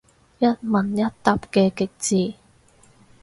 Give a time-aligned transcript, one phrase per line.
[0.39, 2.33] 一問一答嘅極致